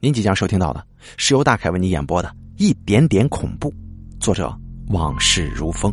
[0.00, 0.84] 您即将收听到的
[1.16, 3.68] 是由大凯为你演播的《一点点恐怖》，
[4.20, 4.56] 作者
[4.90, 5.92] 往事如风。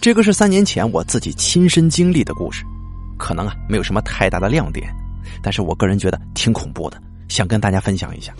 [0.00, 2.64] 这个是三年前我自己亲身经历的故事，
[3.18, 4.90] 可能啊没有什么太大的亮点，
[5.42, 6.98] 但是我个人觉得挺恐怖的，
[7.28, 8.34] 想跟大家分享一下。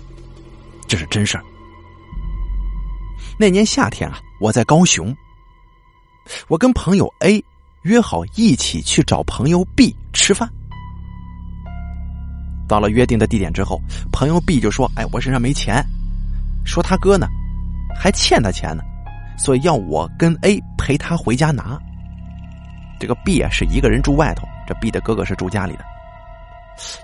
[0.89, 1.45] 这是真事儿。
[3.39, 5.15] 那年夏天啊，我在高雄，
[6.49, 7.45] 我跟朋友 A
[7.83, 10.51] 约好一起去找朋友 B 吃饭。
[12.71, 15.85] 到了约定的地点之后，朋友 B 就说：“哎，我身上没钱，
[16.65, 17.27] 说他哥呢
[17.99, 18.85] 还欠他钱呢，
[19.37, 21.77] 所以要我跟 A 陪他回家拿。”
[23.01, 25.85] 这个 B 啊是一个人住外头，这 B 的哥哥是住家里的。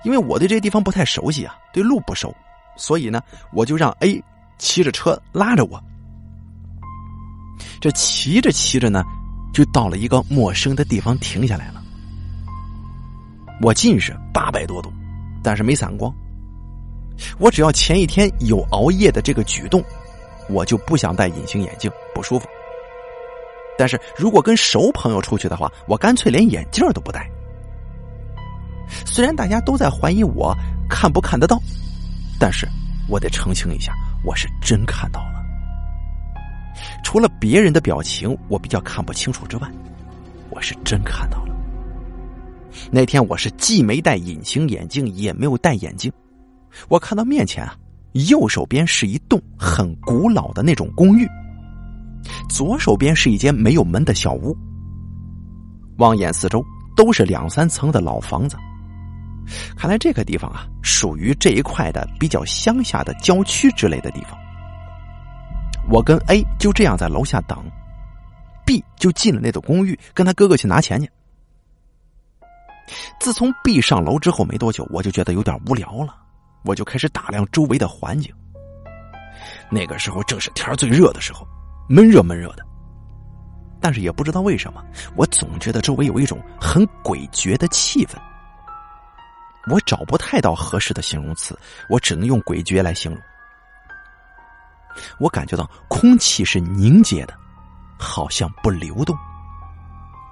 [0.05, 2.33] 因为我对这地方不太熟悉啊，对路不熟，
[2.77, 3.21] 所以呢，
[3.53, 4.23] 我就让 A
[4.59, 5.83] 骑着车拉着我。
[7.81, 9.03] 这骑着骑着呢，
[9.53, 11.83] 就到了一个陌生的地方停下来了。
[13.61, 14.93] 我近视八百多度。
[15.47, 16.13] 但是没散光，
[17.39, 19.81] 我只要前一天有熬夜的这个举动，
[20.49, 22.49] 我就不想戴隐形眼镜，不舒服。
[23.79, 27.31] 但是如果跟熟朋友出去的话，我干脆连眼镜都不戴。
[29.05, 30.53] 虽然大家都在怀疑我
[30.91, 31.63] 看不看得到，
[32.41, 32.67] 但是
[33.09, 33.93] 我得澄清一下，
[34.25, 35.45] 我是真看到了。
[37.05, 39.71] 除了别人的表情我比较看不清楚之外，
[40.51, 41.56] 我是真看到了。
[42.91, 46.13] 那天我是既没戴隐形眼镜，也没有戴眼镜。
[46.89, 47.77] 我看到面前啊，
[48.13, 51.27] 右手边是一栋很古老的那种公寓，
[52.49, 54.57] 左手边是一间没有门的小屋。
[55.99, 56.63] 望眼四周
[56.95, 58.57] 都是两三层的老房子，
[59.77, 64.39] 看来这个地方啊，属于这一块的比较乡下的郊区之类的地方。
[65.89, 67.59] 我跟 A 就这样在楼下等
[68.67, 71.09] ，B 就进了那栋公寓，跟他哥哥去拿钱去。
[73.19, 76.15] 自从 B 上楼之后没多久，我就觉得有点无聊了，
[76.65, 78.33] 我就开始打量周围的环境。
[79.71, 81.47] 那个时候正是天最热的时候，
[81.89, 82.65] 闷热闷热的。
[83.81, 84.83] 但是也不知道为什么，
[85.17, 88.17] 我总觉得周围有一种很诡谲的气氛。
[89.69, 91.59] 我找不太到合适的形容词，
[91.91, 93.21] 我只能用诡谲来形容。
[95.19, 97.35] 我感觉到空气是凝结的，
[97.99, 99.17] 好像不流动，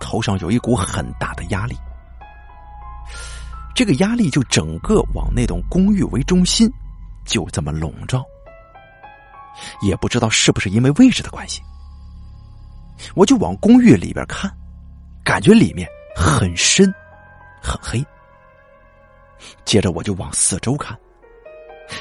[0.01, 1.77] 头上有一股很大的压力。
[3.75, 6.71] 这个压力就整个往那栋公寓为中心，
[7.25, 8.25] 就这么笼罩。
[9.83, 11.61] 也不知道是不是因为位置的关系，
[13.15, 14.51] 我就往公寓里边看，
[15.25, 16.93] 感觉里面很深，
[17.63, 18.05] 很黑。
[19.65, 20.99] 接着我就往四周看，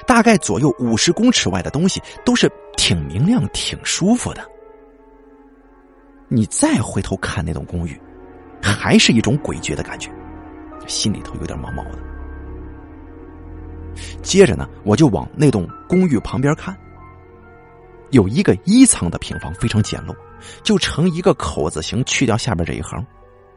[0.07, 4.47] 大概左右五十公尺外的东西都是挺明亮、挺舒服的。
[6.27, 7.99] 你再回头看那栋公寓，
[8.61, 10.09] 还是一种诡谲的感觉。
[10.87, 11.99] 心里头有点毛毛的。
[14.21, 16.75] 接着呢，我就往那栋公寓旁边看，
[18.09, 20.15] 有一个一层的平房，非常简陋，
[20.63, 23.05] 就成一个口字形，去掉下边这一横，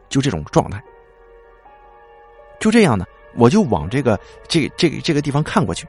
[0.09, 0.81] 就这种状态。
[2.59, 3.05] 就这样呢，
[3.35, 5.87] 我就往这个这这个这个地方看过去，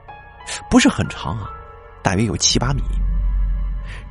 [0.69, 1.49] 不是很长啊，
[2.01, 2.81] 大约有七八米。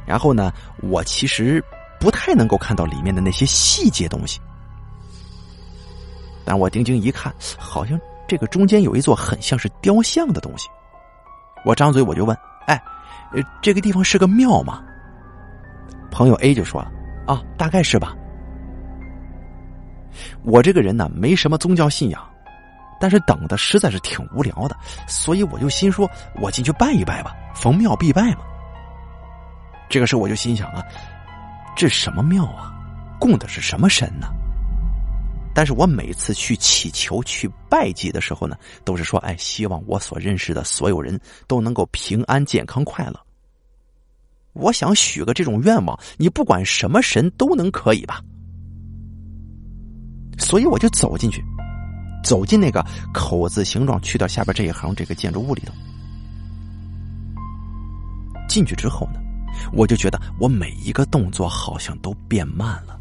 [0.06, 0.52] 然后呢，
[0.82, 1.62] 我其实
[2.00, 4.40] 不太能够看到里面的那些细节东西。
[6.48, 10.66] 但我定睛一看，好像这个中间有一座很像是雕像的东西。
[11.62, 12.34] 我张嘴我就问
[12.66, 12.82] ：“哎，
[13.60, 14.82] 这个地方是个庙吗？”
[16.10, 16.90] 朋友 A 就说了
[17.28, 18.16] ：“啊，大概是吧。”
[20.42, 22.26] 我这个人呢，没什么宗教信仰，
[22.98, 24.74] 但是等的实在是挺无聊的，
[25.06, 26.10] 所以我就心说
[26.40, 28.38] ：“我进去拜一拜吧，逢庙必拜嘛。”
[29.90, 30.82] 这个时候我就心想啊，
[31.76, 32.72] 这什么庙啊？
[33.20, 34.28] 供的是什么神呢？
[35.54, 43.20] 但是我每次去祈求、去拜祭的时候呢，都是说：“哎，希望我所认识的所有人都能够平安、健康、快乐。”
[44.54, 48.22] 我想许个这种愿望，你不管什么神都能可以吧？
[50.38, 51.42] 所以我就走进去，
[52.22, 55.72] 走进那个口字形状，去掉下边这一行这个建筑物里头。
[58.48, 59.20] 进去之后呢，
[59.72, 62.98] 我就觉得我每一个动作好像都变慢了，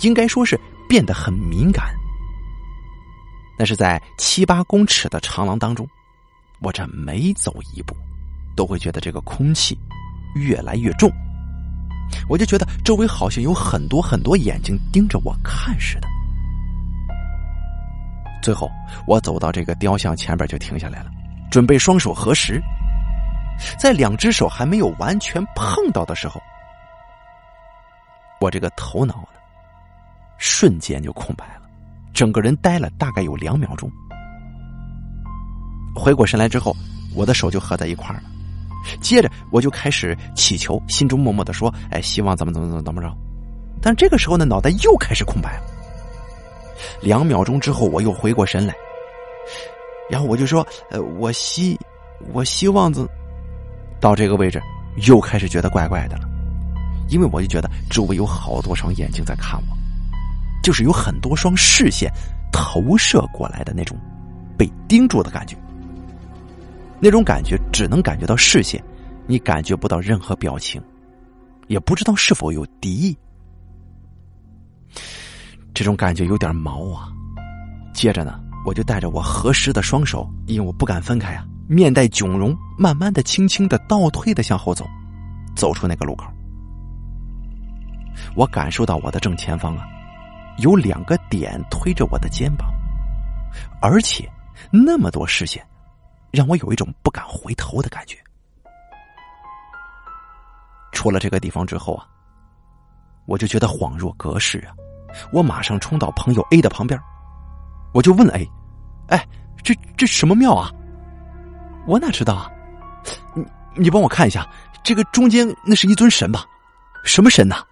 [0.00, 0.58] 应该说是。
[0.88, 1.94] 变得很敏感，
[3.58, 5.86] 但是在七八公尺的长廊当中，
[6.60, 7.94] 我这每走一步，
[8.56, 9.78] 都会觉得这个空气
[10.34, 11.12] 越来越重，
[12.28, 16.08] 我就觉得周围好像有很多很多眼睛盯着我看似的。
[18.42, 18.70] 最后，
[19.06, 21.10] 我走到这个雕像前边就停下来了，
[21.50, 22.62] 准备双手合十，
[23.78, 26.40] 在两只手还没有完全碰到的时候，
[28.40, 29.37] 我这个头脑呢。
[30.38, 31.62] 瞬间就空白了，
[32.14, 33.90] 整个人呆了大概有两秒钟。
[35.94, 36.74] 回过神来之后，
[37.14, 38.22] 我的手就合在一块了。
[39.00, 43.12] 接着我就开始祈求，心中默默的说：“哎，希望怎么怎么怎么怎么着。”
[43.82, 45.64] 但这个时候呢，脑袋又开始空白了。
[47.02, 48.74] 两秒钟之后，我又回过神来，
[50.08, 51.78] 然后我就说：“呃，我希
[52.32, 53.08] 我希望子。”
[54.00, 54.62] 到这个位置，
[55.08, 56.22] 又开始觉得怪怪的了，
[57.08, 59.76] 因为我就觉得周围有好多双眼睛在看我，
[60.68, 62.12] 就是有很多双视线
[62.52, 63.96] 投射过来的那种
[64.54, 65.56] 被盯住的感觉。
[67.00, 68.84] 那种感觉只能感觉到视线，
[69.26, 70.78] 你感觉不到任何表情，
[71.68, 73.16] 也不知道是否有敌意。
[75.72, 77.08] 这种感觉有点毛啊！
[77.94, 84.86] 接着呢，我就带着我合十的双手，因为我不敢分开啊，面带窘容，慢慢的、轻轻的倒退的向后走，
[85.56, 86.26] 走出那个路口。
[88.34, 89.86] 我感受到我的正前方啊，
[90.58, 92.72] 有两个点推着我的肩膀，
[93.80, 94.30] 而且
[94.70, 95.64] 那么多视线。
[96.30, 98.14] 让我有一种不敢回头的感觉。
[100.92, 102.06] 出了这个地方之后啊，
[103.24, 104.76] 我就觉得恍若隔世啊！
[105.32, 107.00] 我马上冲到朋友 A 的旁边，
[107.94, 108.46] 我就问 A：“
[109.08, 109.26] 哎，
[109.62, 110.70] 这这什么庙啊？”
[111.88, 112.50] 我哪知道啊？
[113.34, 113.42] 你
[113.74, 114.46] 你帮我看一下，
[114.84, 116.44] 这个中间那是一尊神吧？
[117.04, 117.64] 什么神呐？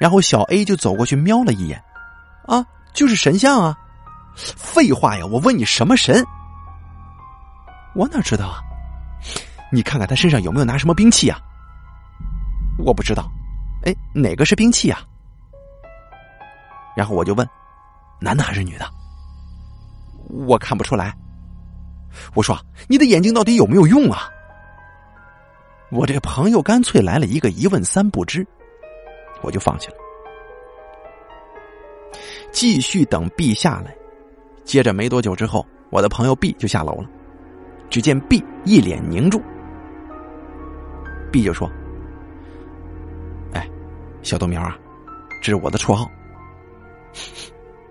[0.00, 1.84] 然后小 A 就走过去瞄了一眼，
[2.46, 2.64] 啊，
[2.94, 3.78] 就是神像啊！
[4.34, 5.26] 废话呀！
[5.26, 6.24] 我问你什么神？
[7.94, 8.60] 我哪知道啊？
[9.70, 11.38] 你看看他身上有没有拿什么兵器啊？
[12.78, 13.30] 我不知道。
[13.84, 15.00] 哎，哪个是兵器啊？
[16.96, 17.46] 然后我就问，
[18.20, 18.86] 男的还是女的？
[20.28, 21.14] 我看不出来。
[22.32, 22.58] 我说，
[22.88, 24.30] 你的眼睛到底有没有用啊？
[25.90, 28.46] 我这朋友干脆来了一个一问三不知，
[29.42, 29.94] 我就放弃了。
[32.50, 33.96] 继续等 B 下来，
[34.64, 37.08] 接着没多久之后，我的朋友 B 就下楼了。
[37.88, 39.42] 只见 B 一脸凝重
[41.32, 41.70] ，B 就说
[43.52, 43.68] ：“哎，
[44.22, 44.78] 小豆苗啊，
[45.40, 46.10] 这是我的绰号。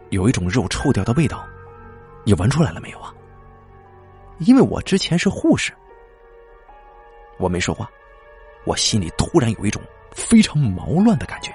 [0.10, 1.46] 有一种肉臭掉的味道，
[2.24, 3.14] 你闻出来了没有啊？
[4.40, 5.74] 因为我之前是护士。”
[7.38, 7.90] 我没说话，
[8.66, 11.52] 我心里突然有一种非常毛乱的感觉。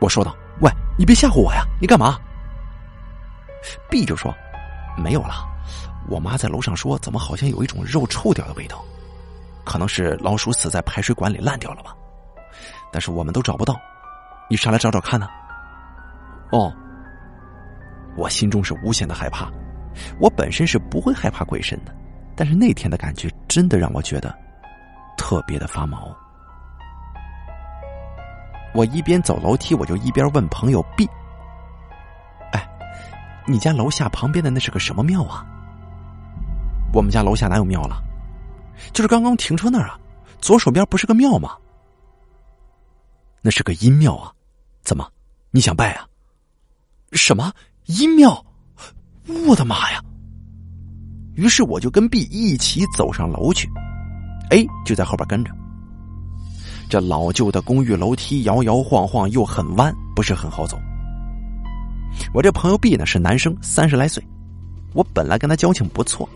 [0.00, 1.64] 我说道：“喂，你别吓唬我呀！
[1.80, 2.18] 你干嘛
[3.88, 4.34] ？”B 就说
[4.98, 5.34] ：“没有了。”
[6.08, 8.84] 我妈在楼上说：“怎么好像有一种肉臭掉的味道？
[9.64, 11.96] 可能是老鼠死在排水管里烂掉了吧？
[12.92, 13.80] 但是我们都找不到，
[14.50, 15.26] 你上来找找看呢。”
[16.52, 16.70] 哦，
[18.16, 19.50] 我心中是无限的害怕。
[20.18, 21.94] 我本身是不会害怕鬼神的，
[22.36, 24.36] 但是那天的感觉真的让我觉得
[25.16, 26.14] 特别的发毛。
[28.74, 31.08] 我一边走楼梯，我就一边问朋友 B：“
[32.52, 32.68] 哎，
[33.46, 35.46] 你家楼下旁边的那是个什么庙啊？”
[36.92, 38.02] 我们家楼下哪有庙了？
[38.92, 39.98] 就是刚刚停车那儿啊，
[40.40, 41.56] 左手边不是个庙吗？
[43.40, 44.32] 那是个阴庙啊！
[44.82, 45.08] 怎么，
[45.50, 46.06] 你想拜啊？
[47.12, 47.52] 什么
[47.86, 48.44] 阴庙？
[49.46, 50.02] 我的妈呀！
[51.34, 53.68] 于是我就跟 B 一起走上楼去
[54.50, 55.50] ，A 就在后边跟着。
[56.94, 60.78] 这老旧的公寓楼梯摇摇晃晃又很弯，不是很好走。
[62.32, 64.24] 我这朋友 B 呢是男生，三十来岁，
[64.92, 66.28] 我本来跟他交情不错。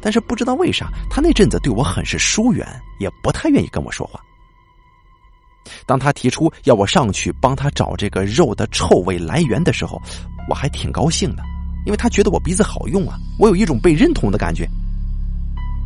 [0.00, 2.66] 但是不知道为啥，他那阵子对我很是疏远，
[2.98, 4.18] 也不太愿意跟我说话。
[5.84, 10.00] 当他提出要我上去帮他找这个肉的臭味来源的时候，
[10.48, 11.42] 我还挺高兴的，
[11.84, 14.66] 因为他觉得我鼻子好用啊，我有一种被认同的感觉。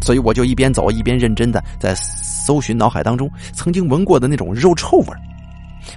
[0.05, 5.07] 所以我就一边走一边认真的在搜寻脑海当中曾经闻过的那种肉臭味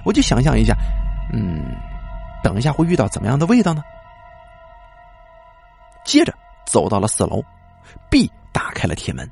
[0.02, 0.74] 我就想象一下，
[1.32, 1.62] 嗯，
[2.42, 3.82] 等一下会遇到怎么样的味道呢？
[6.04, 6.32] 接着
[6.66, 7.42] 走到了四楼。
[8.10, 9.28] B 打开了铁门，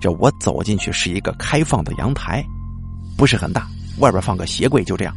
[0.00, 2.44] 这我走进去是一个开放的阳台，
[3.16, 3.66] 不是很大，
[3.98, 5.14] 外边放个鞋柜，就这样。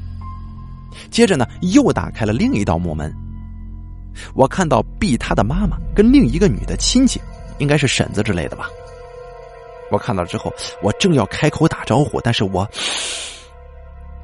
[1.11, 3.13] 接着呢，又打开了另一道木门，
[4.33, 7.19] 我看到 B 他的妈妈跟另一个女的亲戚，
[7.59, 8.69] 应该是婶子之类的吧。
[9.91, 12.67] 我看到之后，我正要开口打招呼，但是我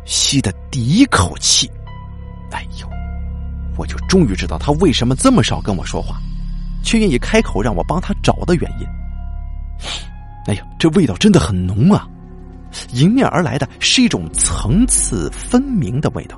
[0.06, 1.70] 吸的第一口气，
[2.52, 2.88] 哎呦，
[3.78, 6.18] 我就终于知道他为什么这么少跟我说话。
[6.84, 8.86] 却愿意开口让我帮他找的原因。
[10.48, 12.06] 哎呀，这味道真的很浓啊！
[12.92, 16.38] 迎面而来的是一种层次分明的味道，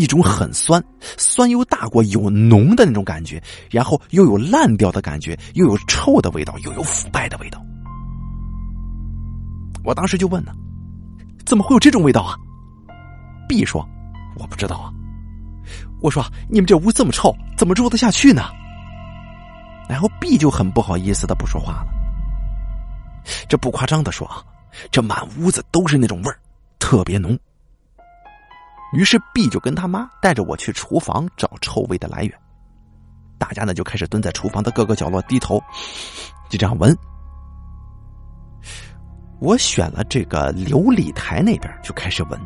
[0.00, 0.82] 一种很酸，
[1.18, 7.62] 酸又大过有浓的那种感觉，然后又有烂掉的感觉，又有臭的味道，又有腐败的味道。
[9.84, 10.52] 我当时就问呢
[11.44, 12.34] ：“怎么会有这种味道啊
[13.48, 13.86] ？”B 说
[14.40, 14.92] ：“我不知道啊。”
[16.00, 18.44] 我说：“你们这屋这么臭，怎么住得下去呢？”
[19.88, 21.86] 然后 B 就很不好意思的不说话了。
[23.48, 24.42] 这不夸张的说啊，
[24.90, 26.38] 这满屋子都是那种味儿，
[26.78, 27.38] 特别浓。
[28.92, 32.38] 于是 B 就跟他妈带着我去厨房找臭味的来源。
[33.38, 35.62] 大家呢就开始蹲在厨房的各个角落低头，
[36.48, 36.96] 就这样闻。
[39.38, 42.38] 我选了这个琉璃台那边就开始闻，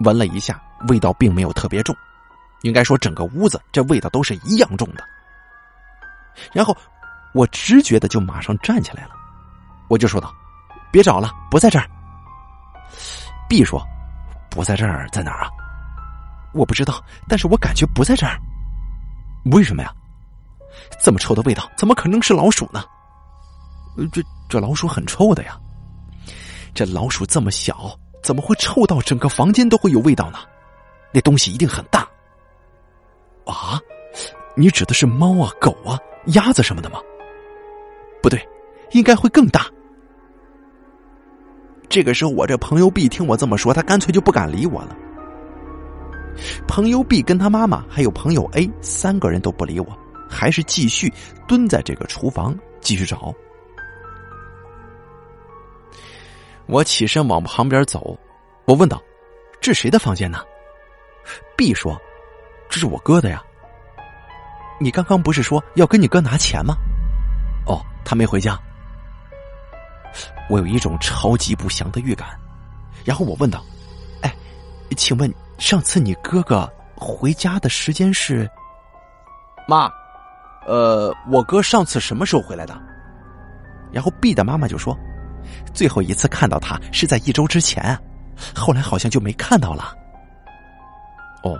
[0.00, 1.96] 闻了一下，味道并没有特别重，
[2.62, 5.02] 应该说整个屋子这味道都是一样重的。
[6.52, 6.76] 然后
[7.32, 9.12] 我直觉的就马上站起来了，
[9.88, 10.30] 我就说道
[10.92, 11.88] ：“别找了，不在这儿。
[13.48, 13.82] ”B 说
[14.56, 15.50] ：“不在这儿，在哪儿啊？”
[16.52, 18.40] 我不知道，但是我感觉不在这儿。
[19.52, 19.92] 为什么呀？
[21.02, 22.82] 这么臭的味道，怎么可能是老鼠呢？
[24.10, 25.56] 这这老鼠很臭的呀。
[26.74, 30.38] 这老鼠这么小，怎么会臭到整个房间都会有味道呢？
[31.12, 32.00] 那东西一定很大。
[33.44, 33.78] 啊？
[34.56, 35.98] 你指的是猫啊、狗啊、
[36.28, 36.98] 鸭子什么的吗？
[38.22, 38.48] 不对，
[38.92, 39.66] 应该会更大。
[41.88, 44.96] 这个时候，我这朋友 B 听我这么说，他干脆就不敢理我了。
[46.68, 49.86] 朋友 B 跟他妈妈还有朋友 A 三个人都不理我，
[50.28, 51.12] 还是继续
[51.46, 53.34] 蹲在这个厨房继续找。
[56.66, 58.18] 我起身往旁边走，
[58.64, 59.00] 我问道
[59.60, 60.40] ：“这谁的房间呢
[61.56, 61.98] ？”B 说
[62.68, 63.42] ：“这是我哥的呀。”
[64.78, 66.74] 你刚刚不是说要跟你哥拿钱吗？
[67.66, 68.60] 哦，他没回家。
[70.48, 72.28] 我有一种超级不祥的预感，
[73.04, 73.64] 然后我问道
[74.22, 74.34] ：“哎，
[74.96, 78.46] 请问？”上次你哥哥回家的时间是？
[79.66, 79.90] 妈，
[80.66, 82.78] 呃，我哥上次什么时候回来的？
[83.90, 84.94] 然后 B 的妈妈就说，
[85.72, 87.98] 最后一次看到他是在一周之前，
[88.54, 89.96] 后来好像就没看到了。
[91.42, 91.58] 哦，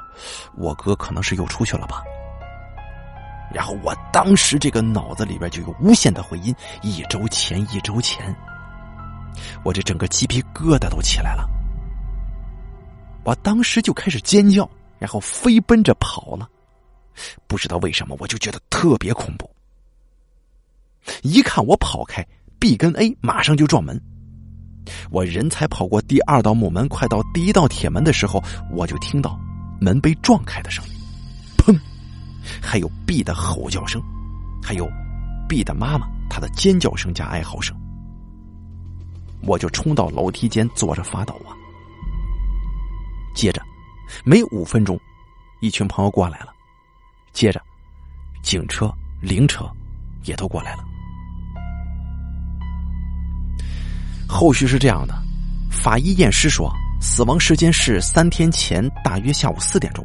[0.59, 2.03] 我哥可能是又出去了吧？
[3.53, 8.35] 然后我当时这个脑子里边就有无限的回音，一周前，一周前，
[9.65, 11.49] 我这整个鸡皮疙瘩都起来了。
[13.25, 16.49] 我当时就开始尖叫，然后飞奔着跑了。
[17.47, 19.51] 不知道为什么，我就觉得特别恐怖。
[21.23, 22.27] 一看我跑开
[22.59, 24.01] ，B 跟 A 马上就撞门。
[25.11, 29.39] 我人才跑过第二道木门，快到第一道铁门的时候，我就听到
[29.81, 30.96] 门被撞开的声音，
[32.63, 34.03] 还有 B 的吼叫声，
[34.63, 34.89] 还有
[35.49, 37.77] B 的妈妈她的尖叫声加哀嚎声。
[39.43, 41.55] 我就冲到楼梯间，坐着发抖啊。
[43.35, 43.63] 接着，
[44.25, 44.99] 没五分钟，
[45.61, 46.49] 一群朋友过来了。
[47.33, 47.63] 接着，
[48.43, 49.71] 警车、灵车
[50.25, 50.85] 也都过来了。
[54.27, 55.15] 后续是这样的：
[55.71, 60.05] 法医验尸说，死亡时间是三天前大约下午四点钟。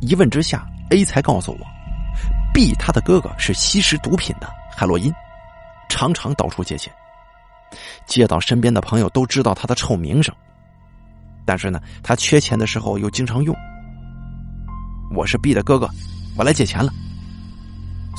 [0.00, 1.66] 一问之下，A 才告诉我
[2.52, 5.12] ，B 他的哥哥是吸食毒品的海洛因，
[5.88, 6.92] 常常到处借钱。
[8.06, 10.34] 借到身边的朋友都知道他的臭名声。
[11.44, 13.54] 但是呢，他缺钱的时候又经常用。
[15.14, 15.88] 我是 B 的哥哥，
[16.36, 16.92] 我来借钱了。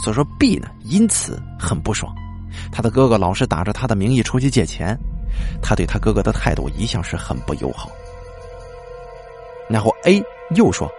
[0.04, 2.14] 所以说 B 呢，因此很不爽。
[2.72, 4.98] 他的哥哥老是打着他的名义出去借钱，
[5.62, 7.90] 他对他哥哥的态度一向是很不友好。
[9.70, 10.24] 然后 A
[10.56, 10.92] 又说，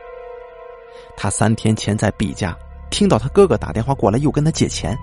[1.17, 2.57] 他三天前在 B 家
[2.91, 4.97] 听到他哥哥打电话过来，又跟他借钱，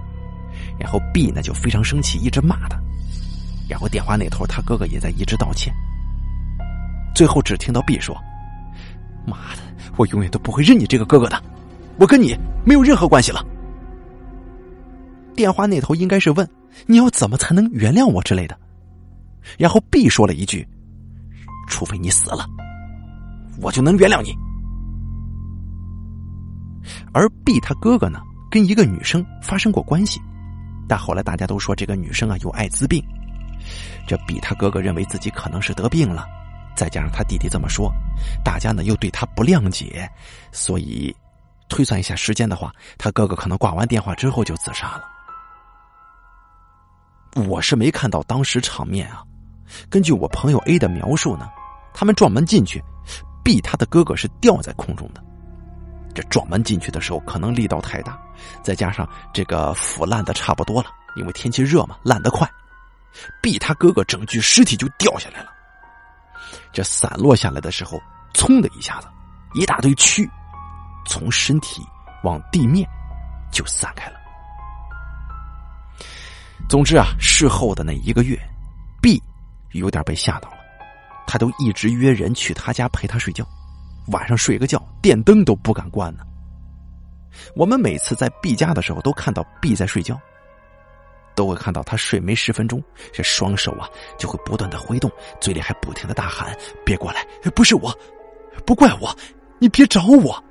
[0.80, 2.78] 然后 B 呢就非常生气，一直骂他。
[3.70, 5.74] 然后电话那头他哥哥也在一直道歉。
[7.14, 8.16] 最后只听到 B 说
[9.26, 9.62] ：“妈的，
[9.98, 11.42] 我永远都不会认你这个哥哥的，
[11.98, 13.46] 我跟你没有任何关系了。”
[15.36, 16.48] 电话那头应该是问
[16.88, 18.58] ：“你要怎么才能原谅我之类的？”
[19.58, 20.68] 然后 B 说了一句
[21.68, 22.46] ：“除非你死了，
[23.62, 24.34] 我就能原谅你。”
[27.18, 28.22] 而 B 他哥哥呢，
[28.52, 30.22] 跟一个女生发生过关系，
[30.88, 33.04] 但后来大家都说这个女生啊有艾滋病，
[34.06, 36.28] 这 B 他哥哥认为自己可能是得病了。
[36.76, 37.92] 再加上他弟弟这么说，
[38.46, 40.08] 大家呢又对他不谅解，
[40.52, 41.12] 所以
[41.70, 45.04] 推算一下时间的话，他哥哥可能挂完电话之后就自杀了。
[47.48, 49.24] 我是没看到当时场面啊，
[49.90, 51.50] 根据我朋友 A 的描述呢，
[51.96, 52.80] 他们撞门进去
[53.44, 55.24] ，B 他的哥哥是吊在空中的。
[56.18, 58.18] 这撞门进去的时候可能力道太大，
[58.64, 62.50] 再加上这个腐烂的差不多了，因为天气热嘛，烂得快
[63.40, 65.50] ，B 他哥哥整具尸体就掉下来了。
[66.74, 68.02] 这散落下来的时候，
[68.34, 69.08] 噌的一下子，
[69.54, 70.28] 一大堆蛆
[71.06, 71.86] 从身体
[72.24, 72.90] 往地面
[73.52, 74.18] 就散开了。
[76.68, 78.36] 总之啊，事后的那一个月
[79.00, 79.22] ，B
[79.74, 80.58] 有点被吓到了，
[81.28, 83.48] 他都一直约人去他家陪他睡觉，
[84.12, 86.24] 晚上睡个觉，电灯都不敢关呢。
[87.56, 90.20] 我们每次在 B 家的时候，都看到 B 在睡觉，
[91.36, 93.88] 都会看到他睡没十分钟，这双手啊
[94.18, 97.96] 就会不断的挥动，嘴里还不停的大喊：“别过来，不是我，
[98.66, 99.16] 不怪我，
[99.60, 100.44] 你别找我”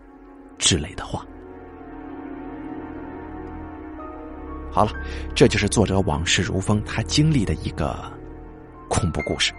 [0.59, 1.25] 之类的话。
[4.71, 4.93] 好了，
[5.35, 8.13] 这就是作者往事如风他经历的一个
[8.89, 9.53] 恐怖故事。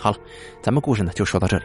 [0.00, 0.16] 好了，
[0.62, 1.64] 咱们故事呢就说到这里，